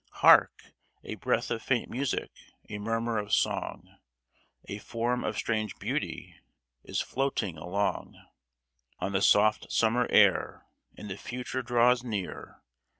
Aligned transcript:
Hark! 0.23 0.73
a 1.03 1.13
breath 1.13 1.51
of 1.51 1.61
faint 1.61 1.87
music, 1.87 2.31
a 2.67 2.79
murmur 2.79 3.19
of 3.19 3.31
song! 3.35 3.99
A 4.65 4.79
form 4.79 5.23
of 5.23 5.37
strange 5.37 5.77
beauty 5.77 6.33
is 6.83 7.01
floating 7.01 7.55
along 7.55 8.19
On 8.97 9.11
the 9.11 9.21
soft 9.21 9.71
summer 9.71 10.07
air, 10.09 10.65
and 10.97 11.07
the 11.07 11.17
Future 11.19 11.61
draws 11.61 12.03
near. 12.03 12.63